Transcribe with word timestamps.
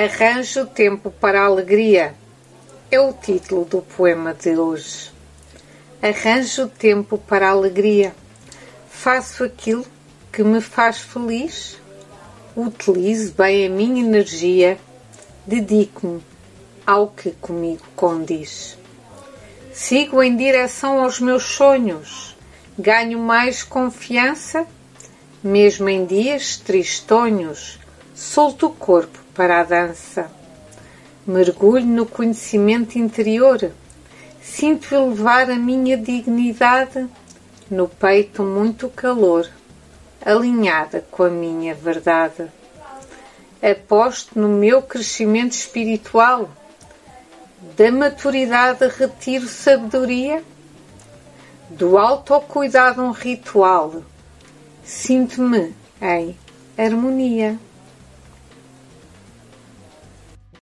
Arranjo 0.00 0.64
tempo 0.64 1.10
para 1.10 1.42
a 1.42 1.46
alegria 1.46 2.14
é 2.88 3.00
o 3.00 3.12
título 3.12 3.64
do 3.64 3.82
poema 3.82 4.32
de 4.32 4.56
hoje. 4.56 5.10
Arranjo 6.00 6.68
tempo 6.68 7.18
para 7.18 7.48
a 7.48 7.50
alegria. 7.50 8.14
Faço 8.88 9.42
aquilo 9.42 9.84
que 10.32 10.44
me 10.44 10.60
faz 10.60 11.00
feliz. 11.00 11.80
Utilizo 12.54 13.32
bem 13.32 13.66
a 13.66 13.68
minha 13.68 14.00
energia. 14.00 14.78
Dedico-me 15.44 16.22
ao 16.86 17.08
que 17.08 17.32
comigo 17.32 17.82
condiz. 17.96 18.78
Sigo 19.72 20.22
em 20.22 20.36
direção 20.36 21.02
aos 21.02 21.18
meus 21.18 21.42
sonhos. 21.42 22.36
Ganho 22.78 23.18
mais 23.18 23.64
confiança, 23.64 24.64
mesmo 25.42 25.88
em 25.88 26.06
dias 26.06 26.56
tristonhos. 26.56 27.80
Solto 28.18 28.66
o 28.66 28.70
corpo 28.70 29.16
para 29.32 29.60
a 29.60 29.62
dança. 29.62 30.28
Mergulho 31.24 31.86
no 31.86 32.04
conhecimento 32.04 32.98
interior. 32.98 33.70
Sinto 34.42 34.92
elevar 34.92 35.48
a 35.48 35.54
minha 35.54 35.96
dignidade. 35.96 37.08
No 37.70 37.86
peito 37.86 38.42
muito 38.42 38.88
calor, 38.88 39.48
alinhada 40.20 41.06
com 41.12 41.22
a 41.22 41.30
minha 41.30 41.76
verdade. 41.76 42.50
Aposto 43.62 44.36
no 44.36 44.48
meu 44.48 44.82
crescimento 44.82 45.52
espiritual. 45.52 46.50
Da 47.76 47.92
maturidade 47.92 48.84
retiro 48.88 49.46
sabedoria. 49.46 50.42
Do 51.70 51.96
autocuidado 51.96 53.00
um 53.00 53.12
ritual. 53.12 54.02
Sinto-me 54.82 55.72
em 56.02 56.36
harmonia. 56.76 57.56